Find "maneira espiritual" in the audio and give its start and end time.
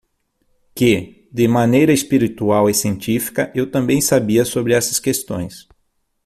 1.47-2.67